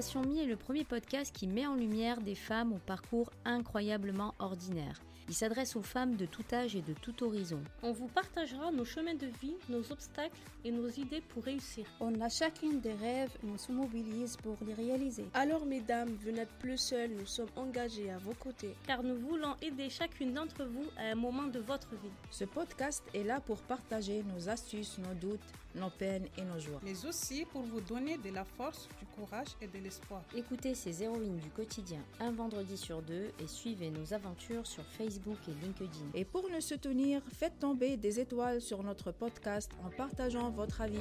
[0.00, 4.32] Station Mi est le premier podcast qui met en lumière des femmes au parcours incroyablement
[4.38, 5.02] ordinaire.
[5.28, 7.60] Il s'adresse aux femmes de tout âge et de tout horizon.
[7.82, 11.84] On vous partagera nos chemins de vie, nos obstacles et nos idées pour réussir.
[11.98, 15.26] On a chacune des rêves et on se mobilise pour les réaliser.
[15.34, 18.74] Alors mesdames, vous n'êtes plus seules, nous sommes engagés à vos côtés.
[18.86, 22.12] Car nous voulons aider chacune d'entre vous à un moment de votre vie.
[22.30, 25.40] Ce podcast est là pour partager nos astuces, nos doutes,
[25.78, 26.80] nos peines et nos joies.
[26.82, 30.22] Mais aussi pour vous donner de la force, du courage et de l'espoir.
[30.36, 35.38] Écoutez ces héroïnes du quotidien un vendredi sur deux et suivez nos aventures sur Facebook
[35.48, 36.10] et LinkedIn.
[36.14, 40.98] Et pour nous soutenir, faites tomber des étoiles sur notre podcast en partageant votre avis.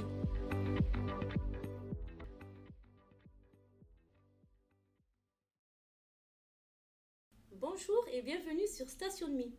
[7.59, 9.53] Bonjour et bienvenue sur Station Mi.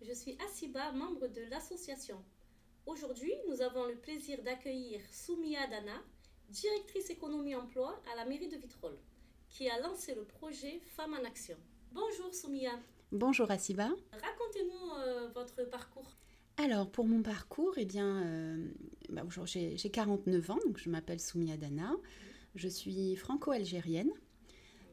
[0.00, 2.22] Je suis Asiba, membre de l'association.
[2.86, 6.02] Aujourd'hui, nous avons le plaisir d'accueillir Soumia Dana,
[6.50, 8.98] directrice économie-emploi à la mairie de Vitrolles,
[9.48, 11.56] qui a lancé le projet Femmes en Action.
[11.92, 12.72] Bonjour Soumia.
[13.10, 13.88] Bonjour Asiba.
[14.12, 16.14] Racontez-nous euh, votre parcours.
[16.58, 18.68] Alors pour mon parcours, eh bien, euh,
[19.08, 21.90] bah, j'ai 49 ans, donc je m'appelle Soumia Dana.
[22.54, 24.12] Je suis franco-algérienne.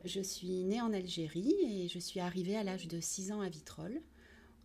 [0.05, 3.49] Je suis née en Algérie et je suis arrivée à l'âge de 6 ans à
[3.49, 4.01] Vitrolles,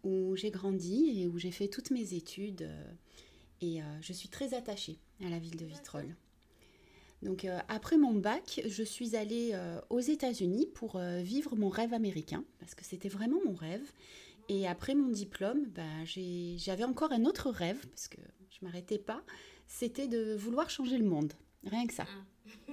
[0.05, 2.63] où j'ai grandi et où j'ai fait toutes mes études.
[2.63, 2.93] Euh,
[3.63, 6.15] et je suis très attachée à la ville de Vitrolles.
[7.23, 11.69] Donc euh, après mon bac, je suis allée euh, aux États-Unis pour euh, vivre mon
[11.69, 13.91] rêve américain, parce que c'était vraiment mon rêve.
[14.49, 19.23] Et après mon diplôme, bah, j'avais encore un autre rêve, parce que je m'arrêtais pas,
[19.67, 21.33] c'était de vouloir changer le monde.
[21.65, 22.07] Rien que ça.
[22.09, 22.73] Ah.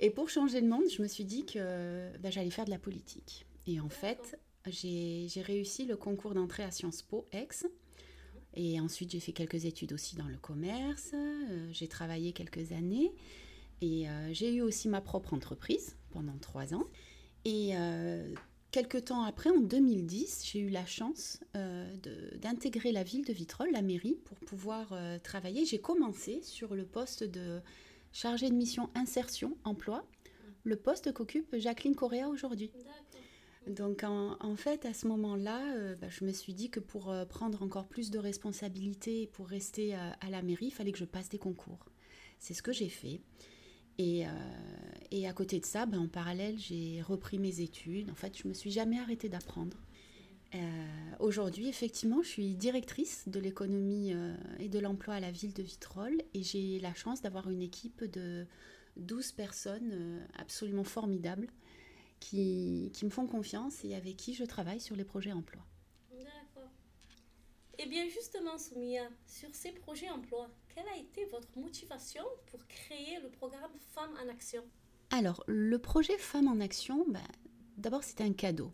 [0.00, 2.78] Et pour changer le monde, je me suis dit que bah, j'allais faire de la
[2.78, 3.46] politique.
[3.66, 7.66] Et en fait, j'ai réussi le concours d'entrée à Sciences Po Ex.
[8.54, 11.14] Et ensuite, j'ai fait quelques études aussi dans le commerce.
[11.70, 13.12] j'ai travaillé quelques années.
[13.80, 16.84] Et euh, j'ai eu aussi ma propre entreprise pendant trois ans.
[17.44, 18.34] Et euh,
[18.70, 21.88] quelques temps après, en 2010, j'ai eu la chance euh,
[22.36, 25.64] d'intégrer la ville de Vitrolles, la mairie, pour pouvoir travailler.
[25.64, 27.60] J'ai commencé sur le poste de
[28.12, 30.04] chargée de mission insertion emploi,
[30.64, 32.70] le poste qu'occupe Jacqueline Correa aujourd'hui.
[33.68, 37.86] Donc en, fait, à ce moment-là, bah, je me suis dit que pour prendre encore
[37.86, 41.84] plus de responsabilités, pour rester à la mairie, il fallait que je passe des concours.
[42.38, 43.20] C'est ce que j'ai fait.
[43.98, 44.30] Et, euh,
[45.10, 48.10] et, à côté de ça, ben, en parallèle, j'ai repris mes études.
[48.10, 49.76] En fait, je me suis jamais arrêtée d'apprendre.
[50.54, 50.58] Euh,
[51.18, 55.62] aujourd'hui, effectivement, je suis directrice de l'économie euh, et de l'emploi à la ville de
[55.62, 58.46] Vitrolles et j'ai la chance d'avoir une équipe de
[58.96, 61.48] 12 personnes absolument formidables
[62.20, 65.62] qui, qui, me font confiance et avec qui je travaille sur les projets emploi.
[67.80, 73.20] Eh bien justement, Soumia, sur ces projets emploi, quelle a été votre motivation pour créer
[73.22, 74.64] le programme Femmes en Action?
[75.10, 77.22] Alors, le projet Femmes en Action, ben,
[77.76, 78.72] d'abord c'était un cadeau.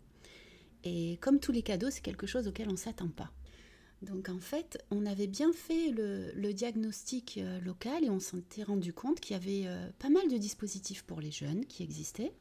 [0.83, 3.31] Et comme tous les cadeaux, c'est quelque chose auquel on ne s'attend pas.
[4.01, 8.91] Donc en fait, on avait bien fait le, diagnostic euh, local et on s'était rendu
[8.91, 12.33] compte qu'il y avait euh, pas mal de dispositifs pour les jeunes qui existaient,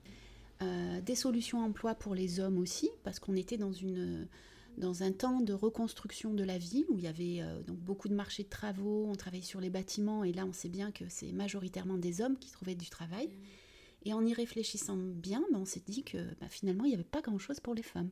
[0.62, 4.28] euh, des solutions emploi pour les hommes aussi, parce qu'on était dans une
[4.76, 8.08] dans un temps de reconstruction de la ville où il y avait euh, donc beaucoup
[8.08, 11.04] de marchés de travaux, on travaillait sur les bâtiments et là on sait bien que
[11.08, 13.30] c'est majoritairement des hommes qui trouvaient du travail.
[14.04, 17.04] Et en y réfléchissant bien, ben, on s'est dit que ben, finalement il n'y avait
[17.04, 18.10] pas grand-chose pour les femmes.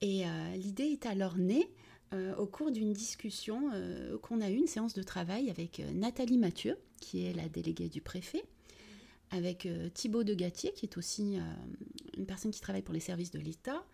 [0.00, 1.68] Et euh, l'idée est alors née
[2.38, 3.68] au cours d'une discussion
[4.22, 8.00] qu'on a eu, une séance de travail avec Nathalie Mathieu, qui est la déléguée du
[8.00, 8.44] préfet,
[9.30, 11.36] avec Thibaut de Gatier, qui est aussi
[12.16, 13.84] une personne qui travaille pour les services de l'État,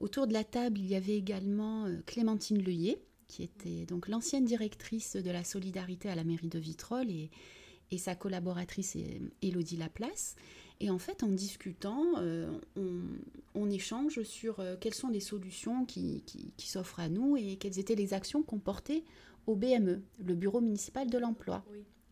[0.00, 4.46] Autour de la table, il y avait également euh, Clémentine Leuillet, qui était donc l'ancienne
[4.46, 7.30] directrice de la solidarité à la mairie de Vitrolles et,
[7.98, 8.96] sa collaboratrice
[9.42, 10.36] Élodie Laplace.
[10.78, 12.48] Et en fait, en discutant, euh,
[13.54, 16.22] on, échange sur euh, quelles sont les solutions qui,
[16.56, 19.04] s'offrent à nous et quelles étaient les actions qu'on portait
[19.46, 21.64] au BME, le Bureau municipal de l'emploi.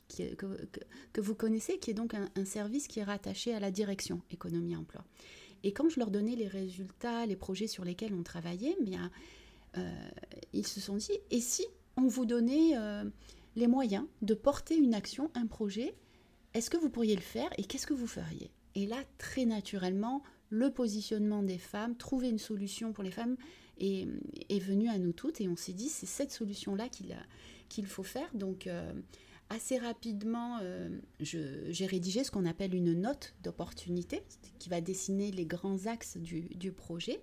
[0.09, 5.05] Que, vous connaissez, qui est donc un, service qui est rattaché à la direction économie-emploi.
[5.65, 9.11] Et quand je leur donnais les résultats, les projets sur lesquels on travaillait, eh bien,
[9.77, 10.09] euh,
[10.53, 11.65] ils se sont dit, et si
[11.97, 13.05] on vous donnait euh,
[13.57, 15.95] les moyens de porter une action, un projet,
[16.55, 18.51] est-ce que vous pourriez le faire et qu'est-ce que vous feriez?
[18.75, 23.37] Et là, très naturellement, le positionnement des femmes, trouver une solution pour les femmes
[23.79, 24.07] est,
[24.49, 26.89] est venu à nous toutes et on s'est dit, c'est cette solution-là
[27.69, 28.29] qu'il faut faire.
[28.35, 28.93] Donc, euh,
[29.51, 30.89] assez rapidement, euh,
[31.21, 34.23] j'ai rédigé ce qu'on appelle une note d'opportunité
[34.59, 37.21] qui va dessiner les grands axes du, projet.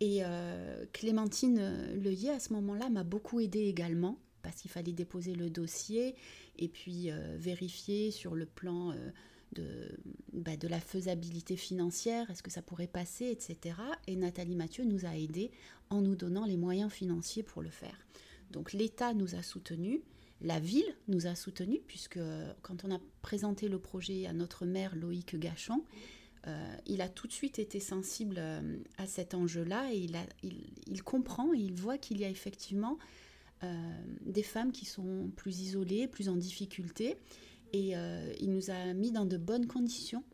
[0.00, 5.34] Et euh, Clémentine Leuillet, à ce moment-là, m'a beaucoup aidée également parce qu'il fallait déposer
[5.34, 6.14] le dossier
[6.58, 8.94] et puis euh, vérifier sur le plan
[9.52, 9.98] de,
[10.32, 13.76] bah, de la faisabilité financière, est-ce que ça pourrait passer, etc.
[14.06, 15.50] Et Nathalie Mathieu nous a aidés
[15.90, 18.06] en nous donnant les moyens financiers pour le faire.
[18.50, 20.00] Donc l'État nous a soutenus,
[20.40, 22.18] la ville nous a soutenus, puisque
[22.62, 25.82] quand on a présenté le projet à notre maire Loïc Gachon,
[26.46, 30.06] euh, il a tout de suite été sensible euh, à cet enjeu-là et
[30.86, 32.98] il, comprend et il voit qu'il y a effectivement
[33.64, 37.16] euh, des femmes qui sont plus isolées, plus en difficulté
[37.72, 37.94] et
[38.40, 40.24] il nous a mis dans de bonnes conditions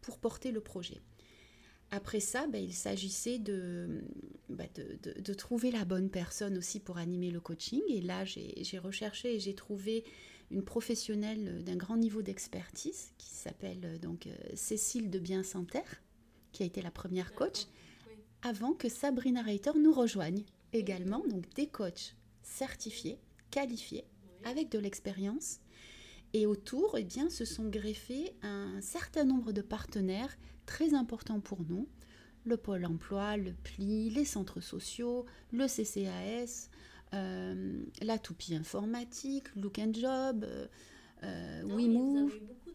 [0.00, 1.00] pour porter le projet.
[1.90, 7.30] Après ça, ben, il s'agissait ben, de, de, trouver la bonne personne aussi pour animer
[7.30, 7.80] le coaching.
[7.88, 10.04] Et là, j'ai recherché et j'ai trouvé
[10.50, 16.02] une professionnelle d'un grand niveau d'expertise qui s'appelle euh, donc euh, Cécile de Bien Santerre,
[16.52, 17.66] qui a été la première coach,
[18.42, 21.22] avant que Sabrina Reiter nous rejoigne également.
[21.26, 23.18] Donc des coachs certifiés,
[23.50, 24.04] qualifiés,
[24.44, 25.60] avec de l'expérience.
[26.34, 30.36] Et autour, eh bien, se sont greffés un certain nombre de partenaires
[30.66, 31.88] très importants pour nous.
[32.44, 36.70] Le Pôle emploi, le PLI, les centres sociaux, le CCAS,
[37.14, 40.66] euh, la toupie informatique, Look and Job, euh,
[41.24, 42.28] euh WeMove.
[42.28, 42.70] Vous avez beaucoup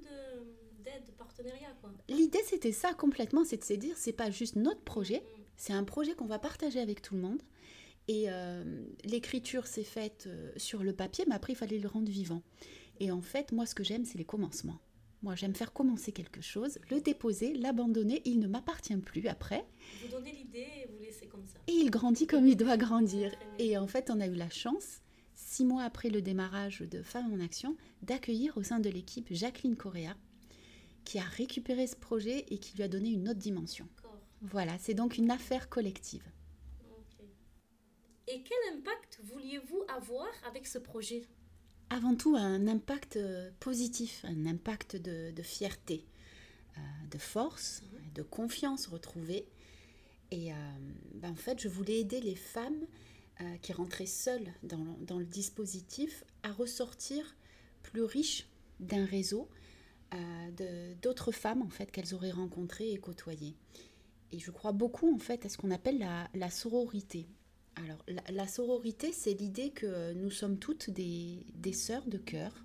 [0.83, 1.91] d'aides, de, partenariats, quoi.
[2.09, 5.41] L'idée, c'était ça complètement, c'est de se dire, c'est pas juste notre projet, mm.
[5.57, 7.41] c'est un projet qu'on va partager avec tout le monde.
[8.09, 10.27] Et euh, l'écriture s'est faite
[10.57, 12.41] sur le papier, mais après, il fallait le rendre vivant.
[12.99, 14.79] Et en fait, moi, ce que j'aime, c'est les commencements.
[15.21, 19.65] Moi, j'aime faire commencer quelque chose, le déposer, l'abandonner, il ne m'appartient plus après.
[20.01, 21.59] Vous donnez l'idée et vous laissez comme ça.
[21.67, 23.31] Et il grandit comme il doit grandir.
[23.57, 24.99] Et en fait, on a eu la chance,
[25.33, 29.77] six mois après le démarrage de Femmes en Action, d'accueillir au sein de l'équipe Jacqueline
[29.77, 30.17] Correa,
[31.05, 33.87] qui a récupéré ce projet et qui lui a donné une autre dimension.
[34.41, 36.29] Voilà, c'est donc une affaire collective.
[38.27, 41.27] Et quel impact vouliez-vous avoir avec ce projet?
[41.93, 46.03] Avant tout un impact euh, positif, un impact de, fierté,
[46.77, 46.81] euh,
[47.11, 47.83] de force,
[48.15, 49.45] de confiance retrouvée.
[50.31, 50.55] Et euh,
[51.13, 52.85] ben, en fait, je voulais aider les femmes
[53.63, 57.35] qui rentraient seules dans, le dispositif à ressortir
[57.81, 58.47] plus riches
[58.79, 59.49] d'un réseau
[61.01, 63.55] d'autres femmes en fait qu'elles auraient rencontrées et côtoyées.
[64.31, 67.25] Et je crois beaucoup en fait à ce qu'on appelle la, la sororité.
[67.75, 72.63] Alors, la, sororité, c'est l'idée que nous sommes toutes des, des sœurs de cœur,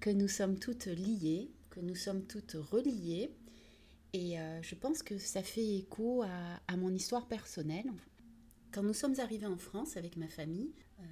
[0.00, 3.30] que nous sommes toutes liées, que nous sommes toutes reliées.
[4.12, 7.90] Et euh, je pense que ça fait écho à, mon histoire personnelle.
[8.72, 11.02] Quand nous sommes arrivés en France avec ma famille, euh,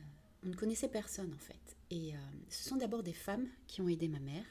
[0.44, 1.76] on ne connaissait personne en fait.
[1.90, 4.44] Et euh, ce sont d'abord des femmes qui ont aidé ma mère.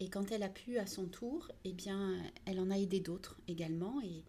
[0.00, 3.40] Et quand elle a pu à son tour, eh bien, elle en a aidé d'autres
[3.48, 4.00] également.
[4.00, 4.22] Et,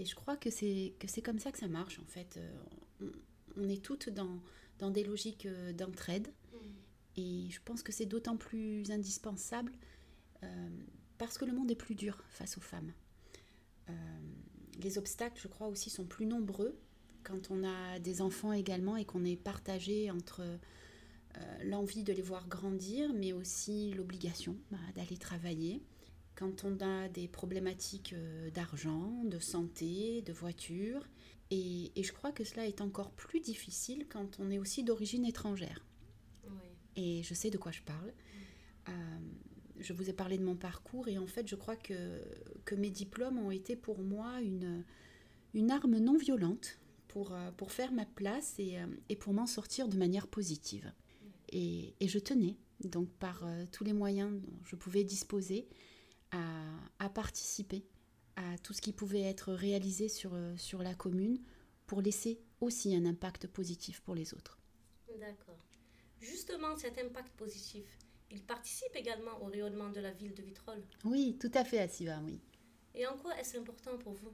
[0.00, 2.38] et je crois que c'est, que c'est comme ça que ça marche en fait.
[2.38, 3.10] Euh,
[3.58, 4.40] on, est toutes dans,
[4.78, 6.28] dans des logiques euh, d'entraide.
[6.52, 6.56] Mm.
[7.18, 9.72] Et je pense que c'est d'autant plus indispensable
[10.42, 10.68] euh,
[11.18, 12.92] parce que le monde est plus dur face aux femmes.
[14.82, 16.78] les obstacles, je crois aussi, sont plus nombreux
[17.22, 20.42] quand on a des enfants également et qu'on est partagé entre
[21.64, 25.82] l'envie de les voir grandir, mais aussi l'obligation bah, d'aller travailler
[26.40, 31.06] quand on a des problématiques euh, d'argent, de santé, de voiture.
[31.50, 35.84] Et, je crois que cela est encore plus difficile quand on est aussi d'origine étrangère.
[36.96, 38.12] Et je sais de quoi je parle.
[38.88, 38.92] Euh,
[39.78, 42.20] je vous ai parlé de mon parcours et en fait je crois que,
[42.64, 44.84] que mes diplômes ont été pour moi une,
[45.54, 49.88] une arme non violente pour, euh, pour faire ma place et, et pour m'en sortir
[49.88, 50.92] de manière positive.
[51.50, 55.68] Et, et, je tenais donc par tous les moyens dont je pouvais disposer
[56.32, 57.84] à, participer
[58.36, 61.40] à tout ce qui pouvait être réalisé sur, euh, sur la commune
[61.86, 64.58] pour laisser aussi un impact positif pour les autres.
[65.18, 65.58] D'accord.
[66.20, 67.98] Justement, cet impact positif,
[68.30, 72.20] il participe également au rayonnement de la ville de Vitrolles Oui, tout à fait, Asiva,
[72.24, 72.40] oui.
[72.94, 74.32] Et en quoi est-ce important pour vous?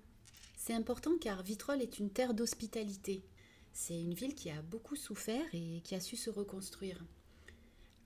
[0.57, 3.25] C'est important car Vitrolles est une terre d'hospitalité.
[3.73, 7.05] C'est une ville qui a beaucoup souffert et qui a su se reconstruire.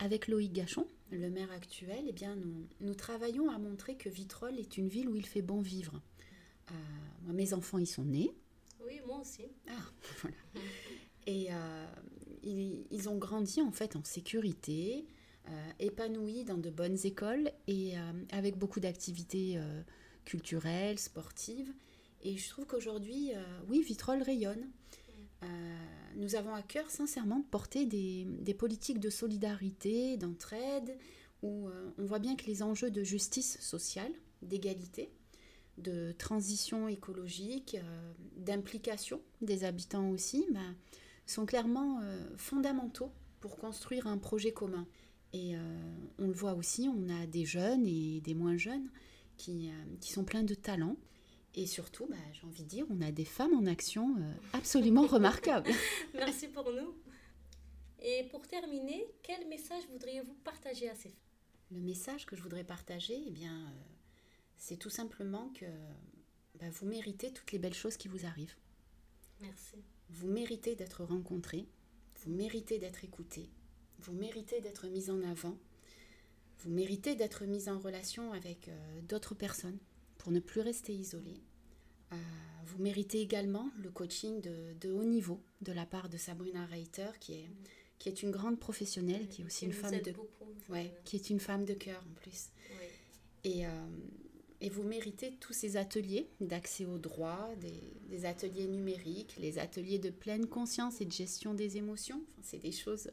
[0.02, 4.58] Avec Loïc Gachon, le maire actuel, eh bien, nous, nous, travaillons à montrer que Vitrolles
[4.58, 6.00] est une ville où il fait bon vivre.
[6.70, 6.74] Euh,
[7.24, 8.32] moi, mes enfants y sont nés.
[8.82, 9.44] Oui, moi aussi.
[9.68, 9.72] Ah,
[10.22, 10.36] voilà.
[11.26, 11.86] Et euh,
[12.42, 15.06] ils, ont grandi en fait en sécurité,
[15.50, 17.92] euh, épanouis dans de bonnes écoles et
[18.32, 19.60] avec beaucoup d'activités
[20.24, 21.70] culturelles, sportives.
[22.22, 23.32] Et je trouve qu'aujourd'hui,
[23.68, 24.66] oui, Vitrolles rayonne.
[26.16, 30.96] Nous avons à cœur sincèrement de porter des, politiques de solidarité, d'entraide,
[31.42, 34.12] où euh, on voit bien que les enjeux de justice sociale,
[34.42, 35.10] d'égalité,
[35.78, 40.76] de transition écologique, euh, d'implication des habitants aussi, ben,
[41.26, 44.86] sont clairement euh, fondamentaux pour construire un projet commun.
[45.32, 45.54] Et
[46.18, 48.90] on le voit aussi, on a des jeunes et des moins jeunes
[49.36, 50.96] qui, qui sont pleins de talent.
[51.54, 54.14] Et surtout, bah, j'ai envie de dire, on a des femmes en action
[54.52, 55.70] absolument remarquables.
[56.14, 56.94] Merci pour nous.
[58.02, 61.18] Et pour terminer, quel message voudriez-vous partager à ces femmes?
[61.72, 63.70] Le message que je voudrais partager, eh bien, euh,
[64.56, 65.66] c'est tout simplement que
[66.58, 68.56] bah, vous méritez toutes les belles choses qui vous arrivent.
[69.40, 69.76] Merci.
[70.08, 71.68] Vous méritez d'être rencontré,
[72.22, 73.48] vous méritez d'être écouté,
[74.00, 75.56] vous méritez d'être mis en avant,
[76.58, 79.78] vous méritez d'être mis en relation avec euh, d'autres personnes
[80.20, 81.40] pour ne plus rester isolé.
[82.12, 82.16] Euh,
[82.66, 87.32] vous méritez également le coaching de, haut niveau de la part de Sabrina Reiter, qui
[87.32, 87.48] est,
[87.98, 90.12] qui est une grande professionnelle, qui est aussi une femme de,
[90.68, 92.50] ouais, qui est une femme de cœur en plus.
[93.44, 93.70] Et, euh,
[94.60, 97.48] et vous méritez tous ces ateliers d'accès au droit,
[98.10, 102.22] des, ateliers numériques, les ateliers de pleine conscience et de gestion des émotions.
[102.42, 103.10] c'est des choses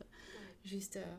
[0.65, 1.15] juste, euh,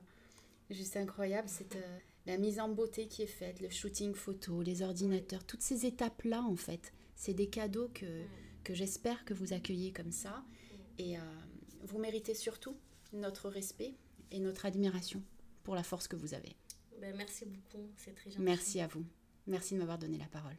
[0.70, 1.48] juste incroyables.
[1.48, 5.62] C'est euh, la mise en beauté qui est faite, le shooting photo, les ordinateurs, toutes
[5.62, 8.24] ces étapes-là, en fait, c'est des cadeaux que,
[8.64, 10.44] que j'espère que vous accueillez comme ça.
[10.98, 11.16] Et
[11.84, 12.76] vous méritez surtout
[13.12, 13.94] notre respect
[14.30, 15.22] et notre admiration
[15.62, 16.56] pour la force que vous avez.
[17.00, 18.42] Ben, merci beaucoup, c'est très gentil.
[18.42, 19.04] Merci à vous.
[19.46, 20.56] Merci de m'avoir donné la parole.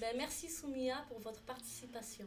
[0.00, 2.26] Ben, merci Soumia pour votre participation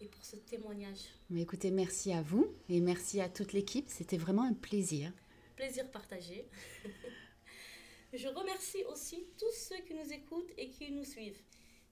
[0.00, 1.00] et pour ce témoignage.
[1.28, 3.86] Mais écoutez, merci à vous et merci à toute l'équipe.
[3.88, 5.12] C'était vraiment un plaisir.
[5.60, 6.48] Plaisir partagé.
[8.14, 11.42] je remercie aussi tous ceux qui nous écoutent et qui nous suivent.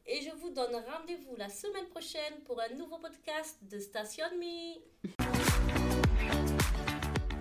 [0.07, 5.48] Et je vous donne rendez-vous la semaine prochaine pour un nouveau podcast de Station Me.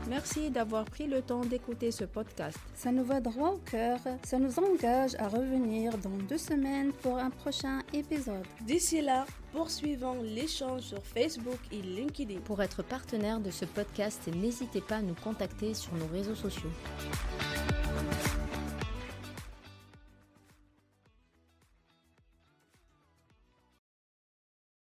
[0.10, 2.58] Merci d'avoir pris le temps d'écouter ce podcast.
[2.76, 4.00] Ça nous va droit au cœur.
[4.24, 8.46] Ça nous engage à revenir dans deux semaines pour un prochain épisode.
[8.62, 12.40] D'ici là, poursuivons l'échange sur Facebook et LinkedIn.
[12.40, 16.72] Pour être partenaire de ce podcast, n'hésitez pas à nous contacter sur nos réseaux sociaux.